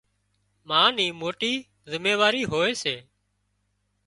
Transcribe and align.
ما 0.67 0.81
ني 0.95 1.05
موٽي 1.21 1.53
زميواري 1.91 2.43
هوئي 2.51 2.73
سي 2.81 2.95